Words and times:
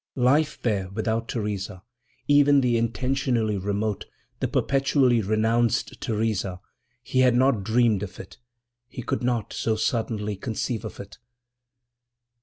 Life 0.15 0.59
there 0.63 0.89
without 0.89 1.27
Theresa, 1.29 1.83
even 2.27 2.61
the 2.61 2.75
intentionally 2.75 3.55
remote, 3.59 4.07
the 4.39 4.47
perpetually 4.47 5.21
renounced 5.21 6.01
Theresa—he 6.01 7.19
had 7.19 7.35
not 7.35 7.63
dreamed 7.63 8.01
of 8.01 8.19
it, 8.19 8.39
he 8.87 9.03
could 9.03 9.21
not, 9.21 9.53
so 9.53 9.75
suddenly, 9.75 10.35
conceive 10.35 10.83
of 10.85 10.99
it. 10.99 11.19